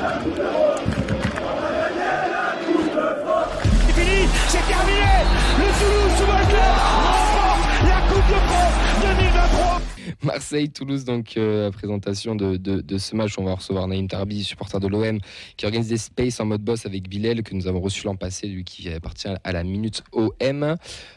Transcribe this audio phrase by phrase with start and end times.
[0.00, 0.29] Yeah.
[10.22, 13.38] Marseille-Toulouse, donc euh, la présentation de, ce match.
[13.38, 15.18] On va recevoir Naïm Tarbi, supporter de l'OM,
[15.56, 18.46] qui organise des spaces en mode boss avec Bilal, que nous avons reçu l'an passé,
[18.46, 20.76] lui qui appartient à la Minute OM.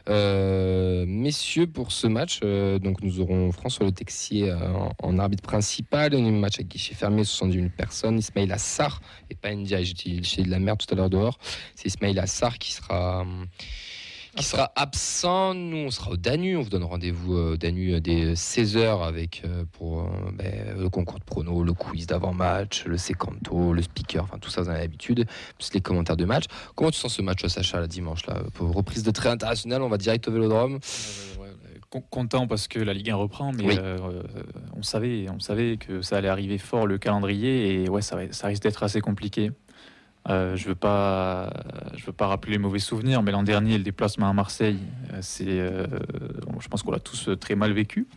[0.10, 4.58] Euh, messieurs, pour ce match, euh, donc nous aurons François Le Texier euh,
[5.02, 8.20] en, arbitre principal, un match à guichet fermé, 70 000 personnes.
[8.20, 11.38] Ismail Assar, et pas Ndiaye, j'ai de la merde tout à l'heure dehors.
[11.76, 13.26] C'est Ismail Assar qui sera.
[14.36, 15.54] Qui sera absent.
[15.54, 16.58] Nous, on sera au Danu.
[16.58, 20.90] On vous donne rendez-vous euh, au Danu euh, dès 16h avec euh, pour ben, le
[20.90, 24.72] concours de pronos, le quiz d'avant-match, le sécanto, le speaker, enfin tout ça, vous en
[24.72, 25.26] avez l'habitude,
[25.58, 26.46] plus les commentaires de match.
[26.76, 28.42] Comment tu sens ce match, Sacha, la dimanche là?
[28.54, 30.74] Pour Reprise de trait international, on va direct au vélodrome.
[30.74, 30.80] Ouais,
[31.40, 31.80] ouais, ouais.
[31.90, 33.76] Con- Content parce que la Ligue 1 reprend, mais Oui.
[33.80, 34.24] euh,
[34.76, 38.64] on savait, on savait que ça allait arriver fort le calendrier et ouais, ça risque
[38.64, 39.52] d'être assez compliqué.
[40.30, 41.52] Euh, je veux pas,
[42.06, 44.80] veux pas rappeler les mauvais souvenirs, mais l'an dernier, le déplacement à Marseille,
[45.12, 45.88] euh, euh,
[46.60, 48.08] je pense qu'on l'a tous très mal vécu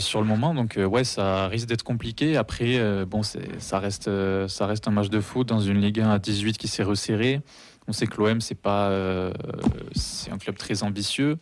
[0.00, 0.54] sur le moment.
[0.54, 2.36] Donc ouais, ça risque d'être compliqué.
[2.36, 4.10] Après, bon, ça reste,
[4.48, 7.40] ça reste un match de foot dans une Ligue 1 à 18 qui s'est resserrée.
[7.86, 8.90] On sait que l'OM, c'est pas,
[9.94, 11.38] c'est un club très ambitieux.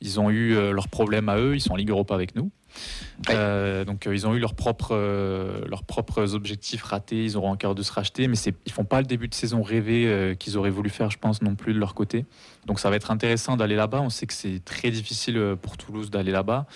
[0.00, 1.54] Ils ont eu leurs problèmes à eux.
[1.54, 2.50] Ils sont en Ligue Europa avec nous.
[3.28, 7.24] Euh, donc euh, ils ont eu leurs propres, euh, leurs propres objectifs ratés.
[7.24, 10.36] Ils auront encore de se racheter, mais ils font pas le début de saison rêvé
[10.38, 12.24] qu'ils auraient voulu faire, je pense, non plus de leur côté.
[12.66, 14.00] Donc ça va être intéressant d'aller là-bas.
[14.00, 16.66] On sait que c'est très difficile pour Toulouse d'aller là-bas.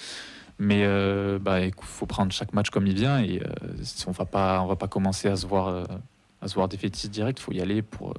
[0.58, 3.42] Mais euh, bah, il faut prendre chaque match comme il vient et
[4.06, 5.84] on va pas, on va pas commencer à se voir,
[6.40, 7.40] à se voir défaitiste direct.
[7.40, 8.14] Il faut y aller pour,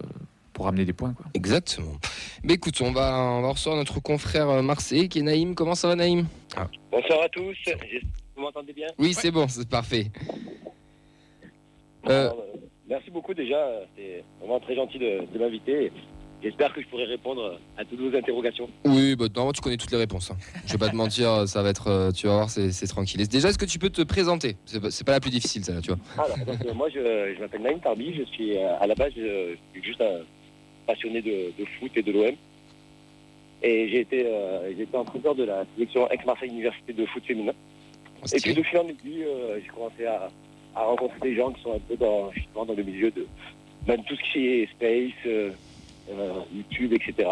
[0.56, 1.14] pour amener des points.
[1.14, 1.26] Quoi.
[1.36, 1.98] Exactement.
[2.44, 5.54] Mais écoute, on va, on va recevoir notre confrère euh, Marseille qui est Naïm.
[5.54, 6.26] Comment ça va, Naïm?
[6.92, 7.54] Bonsoir à tous.
[7.64, 8.88] J'espère que Vous m'entendez bien?
[8.98, 10.08] Oui, c'est bon, c'est parfait.
[12.10, 12.30] Euh.
[12.30, 13.82] Alors, euh, Merci beaucoup déjà.
[13.98, 15.92] C'est vraiment très gentil de, de m'inviter.
[16.44, 18.70] J'espère que je pourrai répondre à toutes vos interrogations.
[18.86, 20.30] Oui, bah, normalement, tu connais toutes les réponses.
[20.32, 20.38] hein.
[20.68, 23.20] Je vais pas te mentir, ça va être, tu vas voir, c'est c'est tranquille.
[23.22, 24.56] Et déjà, est-ce que tu peux te présenter?
[24.66, 26.00] C'est pas, c'est pas la plus difficile, celle-là, tu vois.
[26.24, 28.14] Alors, donc, euh, moi, je, je m'appelle Naïm Tarbi.
[28.16, 30.20] Je suis euh, à la base, je, je suis juste un
[30.86, 32.36] passionné de, de foot et de l'OM.
[33.64, 37.54] Et j'ai été, euh, j'ai été entraîneur de la sélection ex-Marseille Université de foot féminin.
[38.34, 40.30] Et puis de fil en aiguille, euh, j'ai commencé à,
[40.76, 43.26] à rencontrer des gens qui sont un peu dans, justement, dans le milieu de
[43.88, 45.52] même tout ce qui est space, euh,
[46.54, 47.30] YouTube, etc.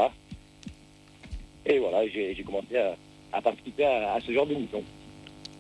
[1.66, 2.96] Et voilà, j'ai commencé à,
[3.32, 4.84] à participer à, à ce genre d'émission.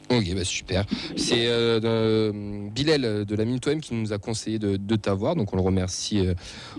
[0.10, 0.86] Ok, bah super.
[1.16, 5.36] C'est euh, de- Bilal euh, de la Minute OM qui nous a conseillé de, t'avoir,
[5.36, 6.34] donc on le remercie euh,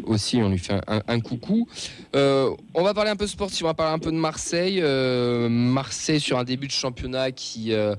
[0.04, 1.66] aussi, on lui fait un, coucou.
[2.14, 4.80] Euh, on va parler un peu sportif, on va parler un peu de Marseille.
[4.80, 7.96] Euh, Marseille sur un début de championnat qui, euh,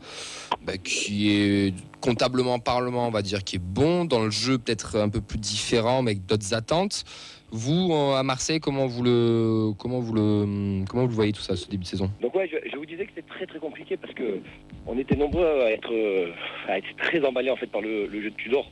[0.66, 4.97] bah, qui est comptablement parlant, on va dire, qui est bon, dans le jeu peut-être
[4.97, 7.03] un peu plus différent, mais avec d'autres attentes.
[7.57, 11.55] Vous, à Marseille, comment vous le, comment vous le, comment vous le voyez tout ça,
[11.55, 12.11] ce début de saison?
[12.21, 14.39] Donc ouais, je, je vous disais que c'était très très compliqué parce que
[14.85, 16.31] on était nombreux à être, euh,
[16.67, 18.69] à être très emballés en fait par le, le jeu de Tudor.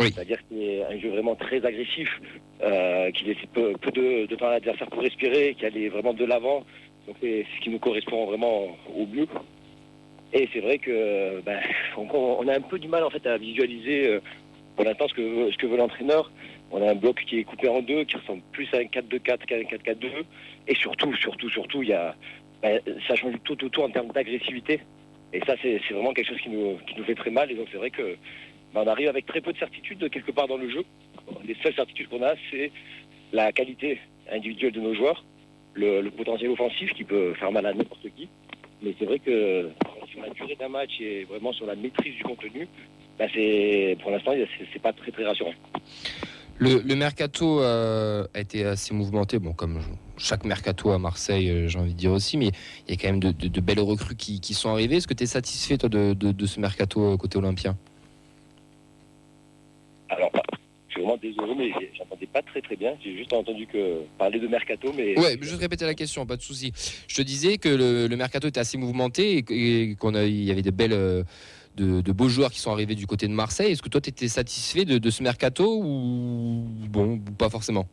[0.00, 0.10] Oui.
[0.12, 2.08] C'est-à-dire que c'est un jeu vraiment très agressif,
[2.60, 6.12] euh, qui laissait peu, peu de, de temps à l'adversaire pour respirer, qui allait vraiment
[6.12, 6.64] de l'avant.
[7.06, 9.28] Donc c'est ce qui nous correspond vraiment au mieux.
[10.32, 11.60] Et c'est vrai que ben,
[11.96, 14.20] on, on a un peu du mal en fait à visualiser euh,
[14.74, 16.32] pour l'instant ce que, ce que veut l'entraîneur.
[16.76, 19.20] On a un bloc qui est coupé en deux, qui ressemble plus à un 4-2-4
[19.46, 20.24] qu'à un 4-4-2.
[20.66, 22.16] Et surtout, surtout, surtout, il y a,
[22.62, 24.80] ben, ça change tout, tout, tout en termes d'agressivité.
[25.32, 27.48] Et ça, c'est vraiment quelque chose qui nous, qui nous fait très mal.
[27.52, 28.16] Et donc, c'est vrai que
[28.74, 30.84] ben, on arrive avec très peu de certitude quelque part dans le jeu.
[31.46, 32.72] Les seules certitudes qu'on a, c'est
[33.32, 34.00] la qualité
[34.32, 35.24] individuelle de nos joueurs,
[35.74, 38.28] le, le potentiel offensif qui peut faire mal à n'importe qui.
[38.82, 39.70] Mais c'est vrai que
[40.10, 42.66] sur la durée d'un match et vraiment sur la maîtrise du contenu,
[43.16, 43.28] ben,
[44.00, 44.32] pour l'instant,
[44.72, 45.54] c'est pas très très rassurant.
[46.58, 49.80] Le, le mercato euh, a été assez mouvementé, bon, comme
[50.16, 52.50] chaque mercato à Marseille, euh, j'ai envie de dire aussi, mais
[52.86, 54.96] il y a quand même de, de- de belles recrues qui, qui sont arrivées.
[54.96, 57.76] Est-ce que tu es satisfait, toi, de, ce mercato euh, côté olympien?
[60.08, 60.42] Alors, bah,
[60.88, 62.92] je suis vraiment désolé, mais j'entendais pas très très bien.
[63.02, 65.94] J'ai juste entendu que parler de mercato, mais Ouais, mais je vais te répéter la
[65.94, 66.72] question, pas de souci.
[67.08, 69.44] Je te disais que le, le mercato était assez mouvementé et
[69.90, 70.92] et qu'on il y avait de belles.
[70.92, 71.24] euh,
[71.76, 73.72] De, beaux joueurs qui sont arrivés du côté de Marseille.
[73.72, 77.86] Est-ce que toi, tu étais satisfait de, ce mercato ou bon, pas forcément?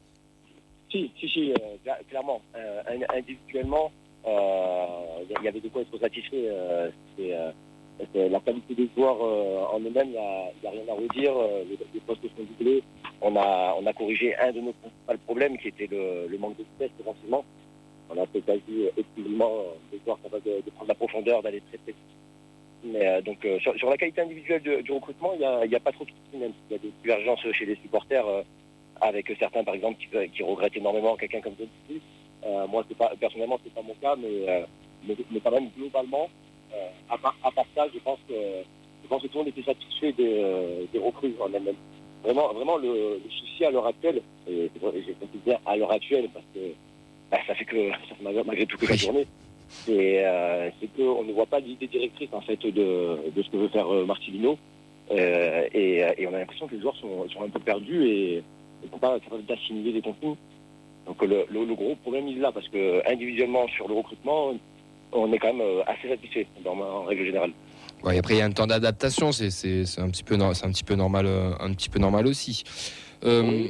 [0.92, 2.42] Si, si, si, euh, cla- clairement.
[2.56, 3.92] Euh, in- individuellement,
[4.28, 6.45] euh, il y avait de quoi être satisfait.
[6.48, 10.18] euh, euh, la qualité des joueurs euh, en eux-mêmes, il n'y
[10.68, 11.33] a, rien à redire.
[11.38, 12.83] euh, les, postes sont doublés.
[13.22, 16.63] On a, on a corrigé un de nos principaux problèmes qui était le, manque de
[16.63, 17.44] vitesse offensivement.
[18.10, 21.62] On a fait quasi exclusivement euh, des joueurs capables de, de prendre la profondeur, d'aller
[21.69, 21.94] très très.
[22.83, 26.42] Mais donc sur, la qualité individuelle du recrutement, il n'y a, pas trop de soucis,
[26.42, 28.25] même s'il y a des divergences chez les supporters,
[29.01, 30.00] avec certains par exemple
[30.33, 31.68] qui, regrettent énormément quelqu'un comme John
[32.69, 34.66] moi, pas, personnellement, c'est pas mon cas, mais,
[35.07, 36.28] mais, quand même globalement,
[37.10, 38.33] à part, à, part, ça, je pense que
[39.04, 41.75] je pense que tout le monde était satisfait des, des recrues en elles-mêmes
[42.24, 46.60] vraiment, vraiment le, souci à l'heure actuelle, et j'ai dire à l'heure actuelle parce que
[47.30, 49.28] bah, ça fait que ça fait malgré tout que la journée,
[49.89, 53.91] euh, c'est qu'on ne voit pas l'idée directrice en fait de, ce que veut faire
[53.94, 54.57] euh, Marcelino.
[55.12, 58.44] Euh, et, on a l'impression que les joueurs sont, un peu perdus et
[58.83, 60.38] ne sont pas capables d'assimiler les contenus.
[61.06, 64.53] Donc le, gros problème il est là parce que individuellement sur le recrutement,
[65.12, 67.51] on est quand même assez satisfait en règle générale
[68.03, 69.47] après, il y a un temps d'adaptation, c'est
[69.97, 72.63] un, petit peu, un, petit peu normal, euh, un petit peu normal aussi.
[73.23, 73.68] Euh,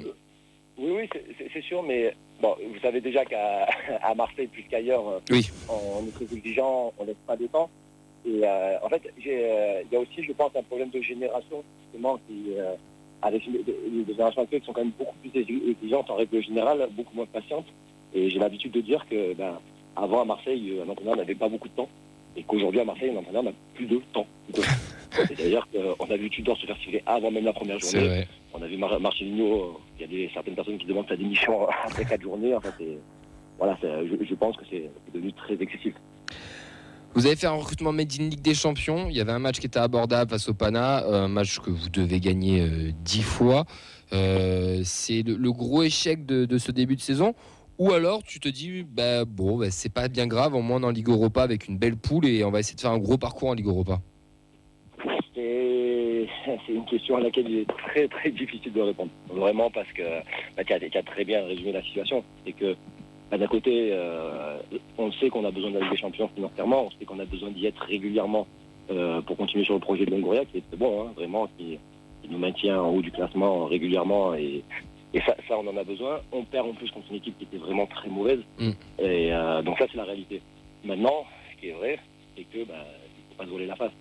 [0.78, 1.10] oui, oui,
[1.54, 3.68] c'est sûr, mais bon, vous savez déjà qu'à
[4.16, 5.50] Marseille, plus qu'ailleurs, euh, oui.
[5.70, 7.70] on, est très exigeant, on ne laisse pas de temps.
[8.26, 8.44] Et
[8.84, 12.54] en fait, il y a aussi, je pense, un problème de génération, justement, qui,
[13.24, 17.16] avec les, générations actuelles qui sont quand même beaucoup plus exigeantes en règle générale, beaucoup
[17.16, 17.66] moins patientes.
[18.14, 19.58] Et j'ai l'habitude de dire que, ben,
[19.96, 21.90] avant à Marseille, un entraîneur n'avait pas beaucoup de temps
[22.36, 24.28] et qu'aujourd'hui à Marseille, l'entraîneur n'a plus de temps.
[25.12, 28.28] C'est-à-dire qu'on a vu Tudor se faire tirer avant même la première journée.
[28.54, 31.68] On a vu Mar Marcelinho, il y a des, certaines personnes qui demandent sa démission
[31.86, 32.54] après quatre journées.
[32.54, 32.72] Enfin,
[33.58, 35.94] voilà, je, je, pense que c'est devenu très excessif.
[37.14, 39.08] Vous avez fait un recrutement made in Ligue des Champions.
[39.10, 41.90] Il y avait un match qui était abordable face au Pana, un match que vous
[41.90, 43.66] devez gagner euh, dix fois.
[44.14, 47.34] Euh, c'est le, gros échec de, de, ce début de saison
[47.78, 50.92] ou alors tu te dis, bah, bon, bah, c'est pas bien grave, au moins en
[50.92, 53.50] Ligue Europa avec une belle poule et on va essayer de faire un gros parcours
[53.50, 54.00] en Ligue Europa
[56.72, 59.12] C'est une question à laquelle il est très très difficile de répondre.
[59.28, 60.04] Vraiment parce que
[60.56, 62.24] bah, tu as, très bien résumé la situation.
[62.46, 62.76] C'est que
[63.30, 64.58] bah, d'un côté, euh,
[64.98, 67.26] on sait qu'on a besoin de la Ligue des Champions financièrement, on sait qu'on a
[67.26, 68.48] besoin d'y être régulièrement
[68.90, 71.78] euh, pour continuer sur le projet de Longoria qui est bon, hein, vraiment, qui,
[72.22, 74.64] qui, nous maintient en haut du classement régulièrement et,
[75.14, 76.22] et ça, ça, on en a besoin.
[76.32, 78.40] On perd en plus contre une équipe qui était vraiment très mauvaise.
[78.60, 78.72] Mm.
[79.00, 80.42] Et euh, donc ça, c'est la réalité.
[80.86, 82.00] Maintenant, ce qui est vrai,
[82.38, 83.92] c'est que bah, il ne faut pas se voler la face.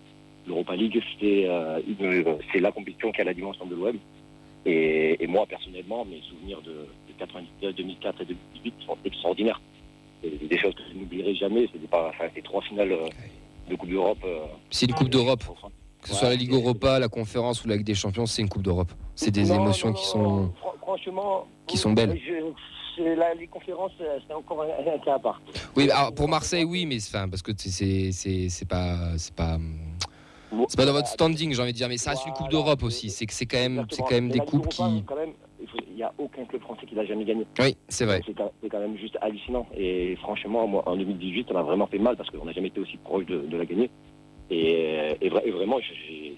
[0.47, 1.81] L'Europa League, c'est euh,
[2.55, 3.97] la compétition qui a la dimension de l'OM.
[4.67, 6.87] Et, et, moi, personnellement, mes souvenirs de,
[7.19, 9.61] 99, 2004 et 2018 sont extraordinaires.
[10.23, 11.69] C'est des choses que je n'oublierai jamais.
[11.73, 13.09] C'est enfin, trois finales euh,
[13.69, 14.19] de Coupe d'Europe.
[14.25, 15.43] Euh, c'est une Coupe d'Europe.
[16.03, 18.49] Que ce soit la Ligue Europa, la Conférence ou la Ligue des Champions, c'est une
[18.49, 18.91] Coupe d'Europe.
[19.15, 20.51] C'est des émotions qui sont
[20.81, 22.19] franchement, qui sont belles.
[22.99, 25.41] la, les conférences, euh, c'est encore un, cas à part.
[25.77, 29.59] Oui, alors pour Marseille, oui, mais enfin, parce que c'est pas c'est pas
[30.69, 32.82] c'est pas dans votre standing, j'ai envie de dire, mais ça reste une coupe d'Europe
[32.82, 33.11] aussi.
[33.11, 34.82] C'est que c'est quand même c'est quand même des coupes qui.
[35.88, 37.47] il n'y a aucun club français qui l'a jamais gagné.
[37.58, 38.20] Oui, c'est vrai.
[38.26, 39.67] C'est quand même juste hallucinant.
[39.76, 42.81] Et franchement, moi, en 2018, on a vraiment fait mal parce qu'on n'a jamais été
[42.81, 43.91] aussi proche de, la gagner.
[44.50, 46.37] Et, et, vraiment, j'ai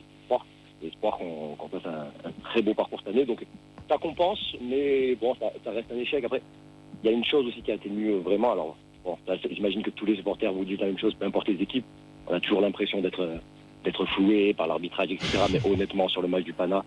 [0.86, 3.24] espoir, qu'on fasse un, un, très beau parcours cette année.
[3.24, 3.44] Donc,
[3.88, 6.24] ça compense, mais bon, ça, reste un échec.
[6.24, 6.42] Après,
[7.02, 8.52] il y a une chose aussi qui a été mieux vraiment.
[8.52, 9.16] Alors, bon,
[9.50, 11.84] j'imagine que tous les supporters vous disent la même chose, peu importe les équipes.
[12.26, 13.40] On a toujours l'impression d'être
[13.84, 15.38] d'être floué par l'arbitrage, etc.
[15.50, 16.84] Mais honnêtement, sur le match du Pana,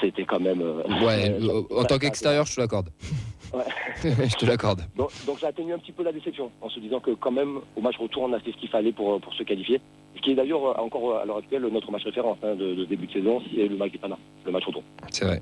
[0.00, 0.60] c'était quand même.
[0.60, 2.90] Euh, ouais, euh, en tant qu'extérieur, je te l'accorde.
[3.50, 3.64] Ouais.
[4.02, 4.82] je te l'accorde.
[4.94, 7.60] Donc, donc, ça atténue un petit peu la déception, en se disant que quand même,
[7.76, 9.80] au match retour, on a fait ce qu'il fallait pour, pour se qualifier.
[10.16, 13.06] Ce qui est d'ailleurs encore à l'heure actuelle notre match référence hein, de, de, début
[13.06, 14.82] de saison, c'est le match du Pana, le match retour.
[15.10, 15.40] C'est vrai.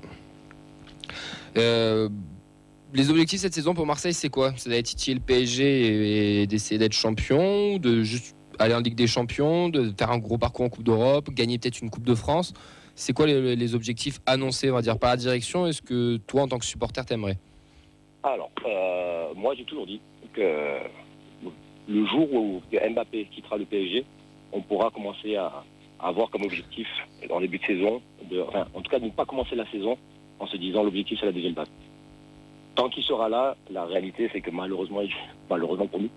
[1.57, 2.07] Euh,
[2.93, 4.53] les objectifs cette saison pour Marseille, c'est quoi?
[4.55, 9.07] C'est d'aller titiller le PSG et, d'essayer d'être champion, de juste aller en Ligue des
[9.07, 12.53] Champions, de faire un gros parcours en Coupe d'Europe, gagner peut-être une Coupe de France.
[12.95, 16.47] C'est quoi les, objectifs annoncés, on va dire, par la direction Est-ce que toi, en
[16.47, 17.37] tant que supporter, t'aimerais?
[18.23, 20.01] Alors, euh, moi, j'ai toujours dit
[20.33, 20.79] que
[21.87, 24.03] le jour où Mbappé quittera le PSG,
[24.51, 25.63] on pourra commencer à,
[25.99, 26.87] avoir comme objectif,
[27.29, 29.97] en début de saison, de, en tout cas, de ne pas commencer la saison
[30.39, 31.69] en se disant l'objectif c'est la deuxième place.
[32.75, 35.01] Tant qu'il sera là, la réalité c'est que malheureusement,
[35.49, 36.09] malheureusement pour nous,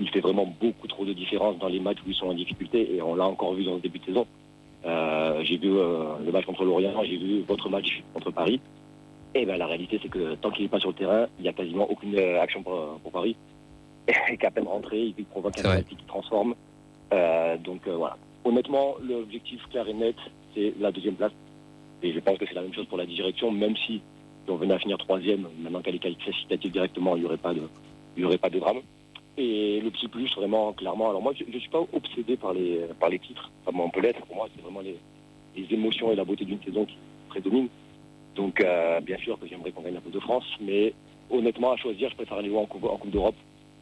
[0.00, 2.94] il fait vraiment beaucoup trop de différence dans les matchs où ils sont en difficulté
[2.94, 4.26] et on l'a encore vu dans le début de saison.
[4.84, 8.60] Euh, j'ai vu euh, le match contre Lorient, j'ai vu votre match contre Paris.
[9.34, 11.48] Et ben la réalité c'est que tant qu'il n'est pas sur le terrain, il n'y
[11.48, 13.36] a quasiment aucune euh, action pour, Paris.
[14.30, 16.54] Et qu'à peine rentré, il provoque un qui transforme.
[17.64, 18.16] donc voilà.
[18.44, 20.16] Honnêtement, l'objectif clair et net,
[20.54, 21.32] c'est la deuxième place.
[22.02, 24.00] Et je pense que c'est la même chose pour la direction, même si,
[24.48, 27.60] on venait à finir troisième, maintenant qu'elle est qualificative directement, il n'y aurait pas de,
[28.16, 28.80] il y aurait pas de drame.
[29.40, 31.10] Et le petit plus, vraiment, clairement.
[31.10, 34.00] Alors moi, je ne suis pas obsédé par les, par les titres, comme on peut
[34.00, 34.20] l'être.
[34.26, 34.96] Pour moi, c'est vraiment les,
[35.70, 36.96] émotions et la beauté d'une saison qui
[37.28, 37.68] prédominent.
[38.34, 40.92] Donc, euh, bien sûr que j'aimerais qu'on gagne la Coupe de France, mais
[41.30, 43.36] honnêtement, à choisir, je préfère aller en Coupe, en coupe d'Europe,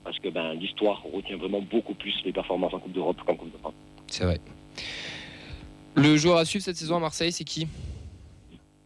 [0.05, 3.53] parce que ben, l'histoire retient vraiment beaucoup plus les performances en Coupe d'Europe qu'en Coupe
[3.53, 3.75] de France.
[4.09, 4.39] C'est vrai.
[5.95, 7.67] Le joueur à suivre cette saison à Marseille, c'est qui?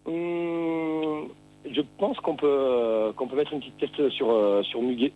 [0.07, 1.29] Hum,
[1.69, 5.13] je pense qu'on peut qu'on peut mettre une petite tête sur euh, sur Muguet.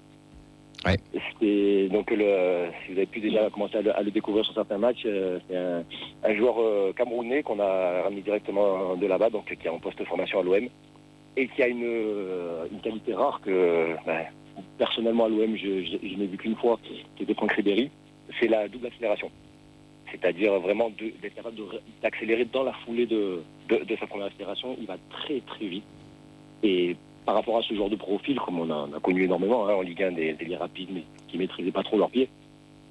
[0.84, 0.98] Ouais.
[1.40, 5.04] C'est donc le si vous avez pu déjà commencer à le, découvrir sur certains matchs,
[5.06, 5.56] euh, c'est
[6.28, 9.98] un, joueur euh, camerounais qu'on a ramené directement de là-bas, donc qui est en poste
[9.98, 10.68] de formation à l'OM
[11.36, 14.26] et qui a une, euh, une qualité rare que ben,
[14.78, 16.78] personnellement à l'OM je, je, n'ai vu qu'une fois,
[17.16, 17.90] qui était Franck Ribéry,
[18.38, 19.30] c'est la double accélération.
[20.10, 21.56] C'est-à-dire vraiment d'être capable
[22.02, 24.76] d'accélérer dans la foulée de, de, de sa première accélération.
[24.78, 25.84] Il va très très vite.
[26.62, 29.66] Et par rapport à ce genre de profil, comme on a, on a connu énormément
[29.66, 32.28] hein, en Ligue 1, des, des liens rapides mais qui maîtrisaient pas trop leurs pieds,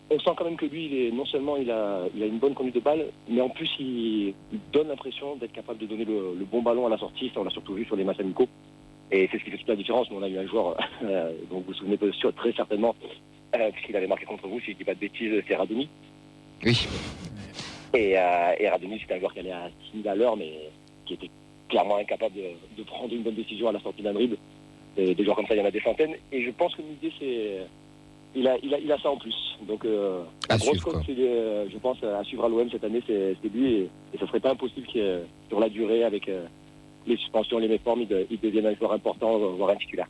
[0.09, 2.37] on sent quand même que lui, il est, non seulement il a, il a une
[2.37, 4.33] bonne conduite de balle, mais en plus il,
[4.71, 7.31] donne l'impression d'être capable de donner le, le bon ballon à la sortie.
[7.33, 8.47] Ça, on l'a surtout vu sur les matchs amicaux.
[9.11, 10.09] Et c'est ce qui fait toute la différence.
[10.09, 12.95] Nous, on a eu un joueur euh, dont vous vous souvenez sûr, très certainement,
[13.55, 15.87] euh, puisqu'il avait marqué contre vous, si je dis pas de bêtises, c'est Radoni.
[16.63, 16.87] Oui.
[17.93, 20.51] Et, euh, et Radoni, c'était un joueur qui allait à 6 000 à l'heure, mais
[21.05, 21.29] qui était
[21.73, 24.37] clairement incapable de, de prendre une bonne décision à la sortie d'un dribble.
[24.95, 26.13] Et des joueurs comme ça, il y en a des centaines.
[26.31, 27.61] Et je pense que l'idée, c'est.
[28.35, 29.35] Il a, il, a, il a ça en plus.
[29.67, 33.35] Donc, euh, la grosse suivre, euh, je pense, à suivre à l'OM cette année, c'est,
[33.53, 33.73] lui.
[33.73, 36.45] Et, et ça serait pas impossible euh, sur la durée, avec euh,
[37.07, 40.07] les suspensions, les méformes, il, de- il devienne un joueur important, voire un titulaire.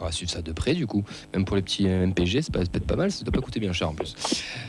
[0.00, 1.04] On va suivre ça de près du coup.
[1.34, 3.60] Même pour les petits euh, MPG, c'est c'est peut-être pas mal, ça doit pas coûter
[3.60, 4.14] bien cher en plus.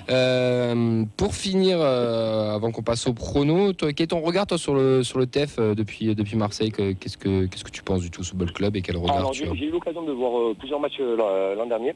[0.10, 4.58] Euh, pour finir, euh, avant qu'on passe au prono, toi, quel est ton regard toi
[4.58, 7.84] sur le sur le TEF euh, depuis depuis Marseille que- Qu'est-ce que qu'est-ce que tu
[7.84, 10.04] penses du tout Football Club et quel regard Alors, tu j'ai, as j'ai eu l'occasion
[10.04, 11.94] de voir plusieurs matchs l'an, dernier.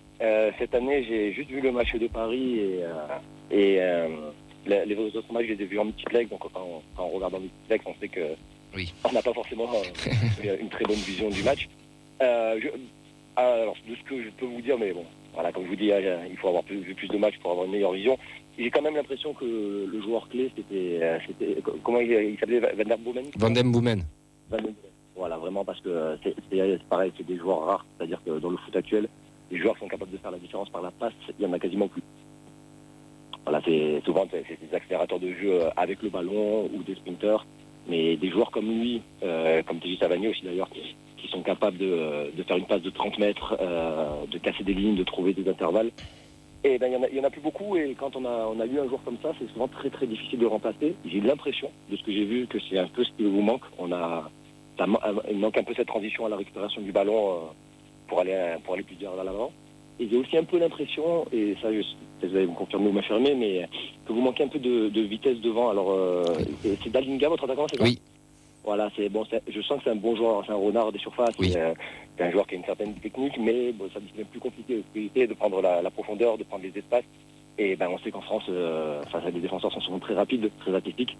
[0.59, 2.79] Cette année, j'ai juste vu le match de Paris et,
[3.51, 3.79] et
[4.65, 6.29] les, les autres matchs, je les ai vus en multiplex.
[6.29, 8.21] Donc, quand on, quand on regarde en multiplex, on sait que
[8.75, 8.93] Oui.
[9.03, 9.69] on n'a pas forcément
[10.43, 11.67] une très bonne vision du match.
[12.21, 12.69] Euh, je-
[13.35, 15.91] alors, de ce que je peux vous dire, mais bon, voilà, comme je vous dis,
[15.91, 18.17] euh, il faut avoir plus, vu plus de matchs pour avoir une meilleure vision.
[18.57, 19.45] J'ai quand même l'impression que
[19.91, 23.25] le joueur clé, c'était, euh, c'était comment il, il s'appelait Van der Boomen?
[23.37, 24.03] Van Dem Boomen.
[25.15, 27.85] Voilà, vraiment, parce que euh, c'est pareil, c'est des joueurs rares.
[27.97, 29.07] C'est-à-dire que dans le foot actuel,
[29.51, 31.53] les joueurs qui sont capables de faire la différence par la passe, il y en
[31.53, 32.03] a quasiment plus.
[33.43, 36.95] Voilà, c'est souvent c'est c'est des accélérateurs de jeu euh, avec le ballon ou des
[36.95, 37.45] sprinters.
[37.87, 41.77] Mais des joueurs comme lui, euh, comme Teddy Savanier aussi d'ailleurs, qui, qui sont capables
[41.77, 45.33] de, de faire une passe de 30 mètres, euh, de casser des lignes, de trouver
[45.33, 45.91] des intervalles.
[46.65, 47.75] Et ben il y en a, plus beaucoup.
[47.77, 50.05] Et quand on a, on a eu un joueur comme ça, c'est souvent très très
[50.05, 50.95] difficile de remplacer.
[51.05, 53.63] J'ai l'impression, de ce que j'ai vu, que c'est un peu ce qui vous manque.
[53.77, 54.29] On a,
[54.85, 54.99] ma-
[55.29, 57.39] il manque un peu cette transition à la récupération du ballon euh,
[58.07, 59.51] pour aller pour aller plus vers l'avant.
[59.99, 61.81] Et j'ai aussi un peu l'impression, et ça, je,
[62.25, 63.67] vous allez me confirmer ou m'affirmer, mais
[64.07, 65.69] que vous manquez un peu de, vitesse devant.
[65.69, 66.25] Alors, euh,
[66.63, 67.83] c'est Dalinga, votre attaquant, c'est ça?
[67.83, 67.99] Oui.
[68.63, 69.25] Voilà, c'est bon.
[69.29, 71.35] c'est- Je sens que c'est un bon joueur, c'est un renard des surfaces.
[71.39, 71.51] Oui.
[71.51, 75.33] C'est un- joueur qui a une certaine technique, mais bon, ça devient plus compliqué de,
[75.33, 77.03] prendre la, la profondeur, de prendre les espaces.
[77.57, 80.73] Et ben, on sait qu'en France, euh, enfin, les défenseurs sont souvent très rapides, très
[80.73, 81.17] athlétiques.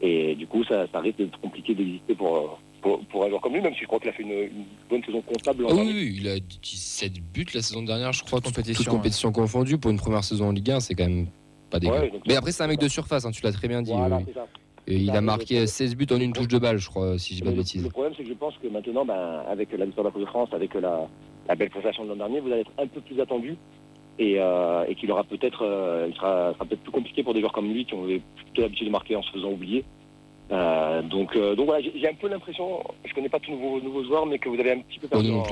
[0.00, 2.46] Et du coup, ça, ça risque d'être compliqué d'exister pour, euh,
[2.82, 4.64] pour, pour un joueur comme lui, même si je crois qu'il a fait une, une
[4.88, 5.66] bonne saison comptable.
[5.68, 9.32] Ah oui, il a 17 buts la saison dernière, je crois, Toute toutes compétition, compétitions
[9.32, 11.26] confondues pour une première saison en Ligue 1, c'est quand même
[11.70, 11.92] pas dégueu.
[11.94, 13.92] Ouais, Mais après, c'est un mec de surface, hein, tu l'as très bien dit.
[13.92, 14.24] Voilà, oui.
[14.28, 14.46] c'est ça.
[14.88, 17.18] Et il a mais marqué le- 16 buts en une touche de balle, je crois,
[17.18, 17.82] si je dis pas de le, bêtises.
[17.82, 20.20] le problème, c'est que je pense que maintenant, ben, avec la victoire de la Coupe
[20.22, 21.08] de France, avec la,
[21.48, 23.56] la belle prestation de l'an dernier, vous allez être un peu plus attendu
[24.18, 27.40] et, euh, et qu'il aura peut-être, euh, il sera, sera peut-être plus compliqué pour des
[27.40, 29.84] joueurs comme lui qui ont plutôt l'habitude de marquer en se faisant oublier.
[30.52, 34.04] Euh, donc, euh, donc voilà, j'ai un peu l'impression, je connais pas tous nouveaux, nouveaux
[34.04, 35.42] joueurs, mais que vous avez un petit peu perdu en,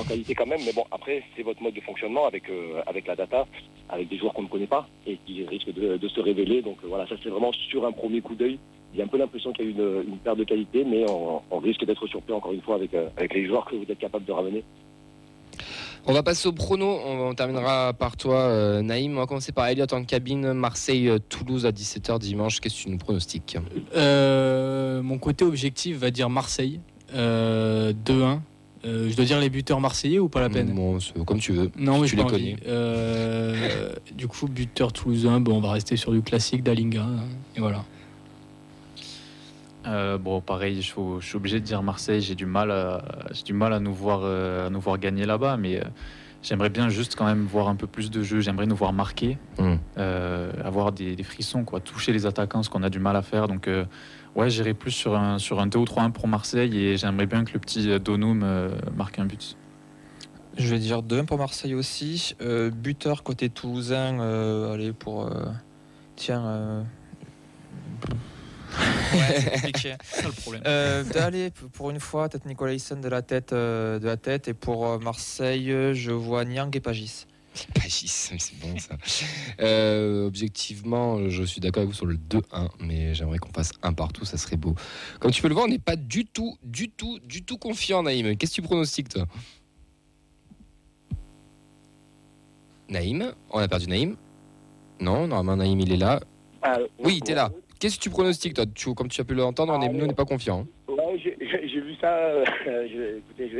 [0.00, 0.60] en qualité quand même.
[0.66, 3.46] Mais bon, après, c'est votre mode de fonctionnement avec euh, avec la data,
[3.88, 6.60] avec des joueurs qu'on ne connaît pas et qui risquent de, de se révéler.
[6.60, 8.58] Donc voilà, ça c'est vraiment sur un premier coup d'œil.
[8.94, 11.40] J'ai un peu l'impression qu'il y a eu une, une perte de qualité, mais on,
[11.50, 14.24] on risque d'être surpris encore une fois avec, avec les joueurs que vous êtes capable
[14.24, 14.64] de ramener.
[16.06, 16.98] On va passer au prono.
[17.06, 19.16] On, on terminera par toi, euh, Naïm.
[19.16, 20.52] On va commencer par Elliot en cabine.
[20.52, 22.60] Marseille-Toulouse à 17h dimanche.
[22.60, 23.56] Qu'est-ce que tu nous pronostiques?
[23.94, 26.80] Euh, mon côté objectif va dire Marseille.
[27.14, 28.40] Euh, 2-1.
[28.84, 30.72] Euh, je dois dire les buteurs marseillais ou pas la peine?
[30.74, 31.70] Bon, comme tu veux.
[31.78, 32.56] Non, mais tu je les connais.
[32.66, 37.02] Euh, du coup, buteur toulousain, bon, on va rester sur du classique d'Alinga.
[37.02, 37.20] hein,
[37.56, 37.84] Et voilà.
[39.86, 42.20] Euh, bon, pareil, je, suis- je suis obligé de dire Marseille.
[42.20, 45.24] J'ai du mal à, j'ai du mal à nous voir, euh, à nous voir gagner
[45.26, 45.84] là-bas, mais euh,
[46.42, 48.40] j'aimerais bien juste quand même voir un peu plus de jeu.
[48.40, 49.74] J'aimerais nous voir marquer, Mm.
[49.98, 53.22] euh, avoir des, des frissons, quoi, toucher les attaquants, ce qu'on a du mal à
[53.22, 53.48] faire.
[53.48, 53.84] Donc, euh,
[54.36, 57.44] ouais, j'irai plus sur un sur un 2 ou 3-1 pour Marseille et j'aimerais bien
[57.44, 59.56] que le petit Donum euh, marque un but.
[60.58, 62.36] Je vais dire 2-1 pour Marseille aussi.
[62.40, 65.26] Euh, buteur côté toulousain, euh, allez pour.
[65.26, 65.46] euh,
[66.14, 66.84] tiens.
[69.12, 69.94] Ouais, c'est compliqué.
[70.04, 70.62] C'est ça le problème.
[70.66, 74.16] Euh, allez, p- pour une fois, peut-être Nicolas Hyssen de la tête, euh, de la
[74.16, 74.48] tête.
[74.48, 77.26] Et pour euh, Marseille, je vois Niang et Pagis.
[77.74, 78.96] Pagis, c'est bon ça.
[79.60, 83.92] Euh, objectivement, je suis d'accord avec vous sur le 2-1, mais j'aimerais qu'on fasse un
[83.92, 84.74] partout, ça serait beau.
[85.20, 88.02] Comme tu peux le voir, on n'est pas du tout, du tout, du tout confiant,
[88.02, 88.36] Naïm.
[88.36, 89.26] Qu'est-ce que tu pronostiques, toi?
[92.88, 93.32] Naïm?
[93.50, 94.16] On a perdu Naïm?
[95.00, 96.20] Non, normalement, Naïm, il est là.
[96.62, 97.50] Ah, Oui, t'es là.
[97.82, 100.24] Qu'est-ce que tu pronostiques, toi tu, Comme tu as pu l'entendre, nous, on n'est pas
[100.24, 100.60] confiant.
[100.88, 100.92] hein.
[100.92, 102.14] Ouais, j'ai- vu ça.
[102.14, 103.50] euh, je, écoutez,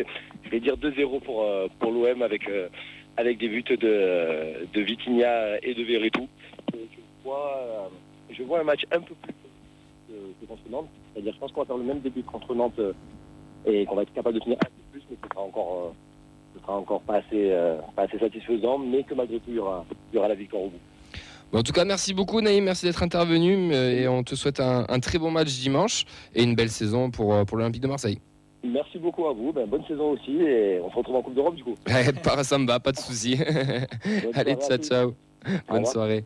[0.44, 2.68] je vais, dire 2-0 pour, euh, pour l'OM avec, euh,
[3.16, 6.28] avec des buts de, de Vitinha et de Verretou.
[6.72, 7.90] Et Je vois,
[8.30, 9.34] je vois un match un peu plus
[10.08, 10.88] que, contre Nantes.
[11.12, 12.80] C'est-à-dire, je pense qu'on va faire le même début contre Nantes
[13.66, 15.96] et qu'on va être capable de tenir un peu plus, mais ce sera encore,
[16.54, 17.50] ce sera encore pas, assez,
[17.96, 20.62] pas assez satisfaisant, mais que malgré tout, il y aura, il y aura la victoire
[20.62, 20.78] au bout.
[21.52, 22.64] En tout cas, merci beaucoup, Naïm.
[22.64, 23.73] Merci d'être intervenu.
[23.73, 26.04] euh, Et on te souhaite un, un très bon match dimanche
[26.35, 28.18] et une belle saison pour, euh, pour l'Olympique de Marseille.
[28.64, 29.52] Merci beaucoup à vous.
[29.52, 31.75] Ben, bonne saison aussi et on se retrouve en Coupe d'Europe du coup.
[32.23, 33.37] Par ça me va, pas de souci.
[34.35, 35.14] Allez, ciao, ciao.
[35.68, 36.25] Bonne soirée.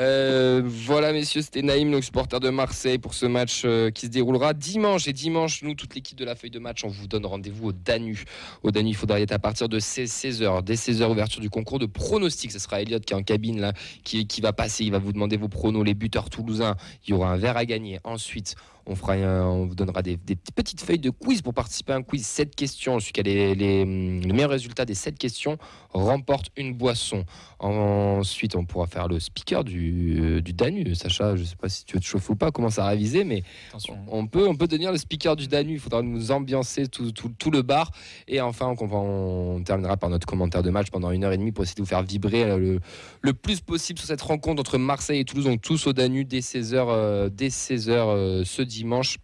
[0.00, 4.10] Euh, voilà, messieurs, c'était Naïm, donc supporter de Marseille, pour ce match euh, qui se
[4.10, 5.06] déroulera dimanche.
[5.06, 7.72] Et dimanche, nous, toute l'équipe de la feuille de match, on vous donne rendez-vous au
[7.72, 8.24] Danu.
[8.62, 10.62] Au Danu, il faudra être à partir de 16h.
[10.64, 12.52] Dès 16h, ouverture du concours de pronostics.
[12.52, 13.72] Ce sera Elliot qui est en cabine,
[14.02, 14.84] qui, qui va passer.
[14.84, 16.76] Il va vous demander vos pronos, les buteurs toulousains.
[17.06, 18.00] Il y aura un verre à gagner.
[18.04, 21.92] Ensuite, on, fera, un- on vous donnera des, des petites feuilles de quiz pour participer
[21.92, 22.24] à un quiz.
[22.26, 22.98] 7 questions.
[23.00, 25.58] Celui qui a les, les, hum, le meilleur résultat des 7 questions
[25.92, 27.24] remporte une boisson.
[27.60, 30.94] Ensuite, on pourra faire le speaker du, euh, du Danu.
[30.94, 33.24] Sacha, je ne sais pas si tu veux te chauffer ou pas, commence à réviser,
[33.24, 33.98] mais Attention.
[34.08, 35.74] on peut, on peut devenir le speaker du Danu.
[35.74, 37.90] Il faudra nous ambiancer tout, tout- tout le bar.
[38.28, 41.52] Et enfin, on, on terminera par notre commentaire de match pendant une heure et demie
[41.52, 42.80] pour essayer de vous faire vibrer euh, le,
[43.20, 45.44] le plus possible sur cette rencontre entre Marseille et Toulouse.
[45.44, 49.18] Donc tous au Danu dès 16h, dès 16h ce dimanche.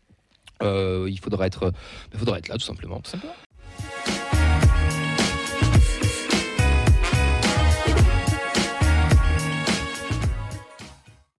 [0.62, 1.72] Euh, il faudra être,
[2.12, 3.00] il faudra être là tout simplement.